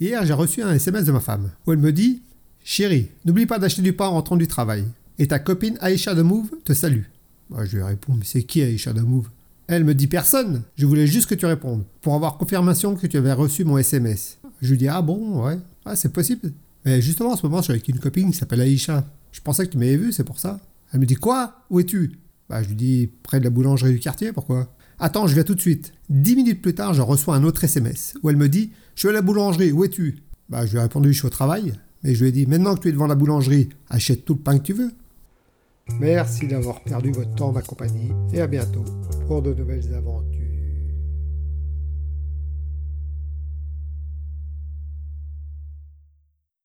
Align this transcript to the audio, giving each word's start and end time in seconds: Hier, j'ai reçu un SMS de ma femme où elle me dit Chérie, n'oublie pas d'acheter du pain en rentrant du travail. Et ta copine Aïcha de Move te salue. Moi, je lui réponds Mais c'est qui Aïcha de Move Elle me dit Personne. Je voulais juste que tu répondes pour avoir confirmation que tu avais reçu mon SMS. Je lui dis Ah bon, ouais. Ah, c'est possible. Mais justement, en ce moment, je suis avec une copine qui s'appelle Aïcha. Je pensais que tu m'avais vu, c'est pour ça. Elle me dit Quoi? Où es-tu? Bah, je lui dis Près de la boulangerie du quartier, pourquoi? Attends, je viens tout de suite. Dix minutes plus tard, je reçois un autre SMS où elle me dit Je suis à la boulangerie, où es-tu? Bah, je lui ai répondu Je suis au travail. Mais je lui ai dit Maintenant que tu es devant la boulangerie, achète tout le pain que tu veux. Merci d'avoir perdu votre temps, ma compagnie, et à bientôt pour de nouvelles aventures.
Hier, 0.00 0.24
j'ai 0.24 0.32
reçu 0.32 0.62
un 0.62 0.74
SMS 0.74 1.06
de 1.06 1.12
ma 1.12 1.18
femme 1.18 1.50
où 1.66 1.72
elle 1.72 1.80
me 1.80 1.90
dit 1.90 2.22
Chérie, 2.62 3.08
n'oublie 3.24 3.46
pas 3.46 3.58
d'acheter 3.58 3.82
du 3.82 3.92
pain 3.92 4.06
en 4.06 4.12
rentrant 4.12 4.36
du 4.36 4.46
travail. 4.46 4.84
Et 5.18 5.26
ta 5.26 5.40
copine 5.40 5.76
Aïcha 5.80 6.14
de 6.14 6.22
Move 6.22 6.50
te 6.64 6.72
salue. 6.72 7.02
Moi, 7.50 7.64
je 7.64 7.76
lui 7.78 7.82
réponds 7.82 8.14
Mais 8.14 8.24
c'est 8.24 8.44
qui 8.44 8.62
Aïcha 8.62 8.92
de 8.92 9.00
Move 9.00 9.28
Elle 9.66 9.82
me 9.82 9.96
dit 9.96 10.06
Personne. 10.06 10.62
Je 10.76 10.86
voulais 10.86 11.08
juste 11.08 11.28
que 11.28 11.34
tu 11.34 11.46
répondes 11.46 11.82
pour 12.00 12.14
avoir 12.14 12.38
confirmation 12.38 12.94
que 12.94 13.08
tu 13.08 13.16
avais 13.16 13.32
reçu 13.32 13.64
mon 13.64 13.76
SMS. 13.76 14.38
Je 14.62 14.70
lui 14.70 14.78
dis 14.78 14.86
Ah 14.86 15.02
bon, 15.02 15.44
ouais. 15.44 15.58
Ah, 15.84 15.96
c'est 15.96 16.12
possible. 16.12 16.52
Mais 16.84 17.02
justement, 17.02 17.32
en 17.32 17.36
ce 17.36 17.44
moment, 17.44 17.58
je 17.58 17.64
suis 17.64 17.72
avec 17.72 17.88
une 17.88 17.98
copine 17.98 18.30
qui 18.30 18.36
s'appelle 18.36 18.60
Aïcha. 18.60 19.04
Je 19.32 19.40
pensais 19.40 19.66
que 19.66 19.72
tu 19.72 19.78
m'avais 19.78 19.96
vu, 19.96 20.12
c'est 20.12 20.22
pour 20.22 20.38
ça. 20.38 20.60
Elle 20.92 21.00
me 21.00 21.06
dit 21.06 21.16
Quoi? 21.16 21.54
Où 21.70 21.80
es-tu? 21.80 22.20
Bah, 22.48 22.62
je 22.62 22.68
lui 22.68 22.74
dis 22.74 23.10
Près 23.22 23.38
de 23.38 23.44
la 23.44 23.50
boulangerie 23.50 23.92
du 23.92 24.00
quartier, 24.00 24.32
pourquoi? 24.32 24.74
Attends, 24.98 25.26
je 25.26 25.34
viens 25.34 25.44
tout 25.44 25.54
de 25.54 25.60
suite. 25.60 25.92
Dix 26.08 26.34
minutes 26.34 26.60
plus 26.60 26.74
tard, 26.74 26.94
je 26.94 27.02
reçois 27.02 27.36
un 27.36 27.44
autre 27.44 27.62
SMS 27.62 28.14
où 28.22 28.30
elle 28.30 28.36
me 28.36 28.48
dit 28.48 28.72
Je 28.94 29.00
suis 29.00 29.08
à 29.08 29.12
la 29.12 29.22
boulangerie, 29.22 29.72
où 29.72 29.84
es-tu? 29.84 30.16
Bah, 30.48 30.66
je 30.66 30.72
lui 30.72 30.78
ai 30.78 30.82
répondu 30.82 31.12
Je 31.12 31.18
suis 31.18 31.26
au 31.26 31.30
travail. 31.30 31.74
Mais 32.02 32.14
je 32.14 32.22
lui 32.22 32.28
ai 32.28 32.32
dit 32.32 32.46
Maintenant 32.46 32.74
que 32.74 32.80
tu 32.80 32.88
es 32.88 32.92
devant 32.92 33.06
la 33.06 33.14
boulangerie, 33.14 33.68
achète 33.88 34.24
tout 34.24 34.34
le 34.34 34.40
pain 34.40 34.58
que 34.58 34.64
tu 34.64 34.72
veux. 34.72 34.90
Merci 36.00 36.46
d'avoir 36.46 36.82
perdu 36.82 37.10
votre 37.10 37.34
temps, 37.34 37.52
ma 37.52 37.62
compagnie, 37.62 38.12
et 38.32 38.40
à 38.40 38.46
bientôt 38.46 38.84
pour 39.26 39.42
de 39.42 39.54
nouvelles 39.54 39.94
aventures. 39.94 40.37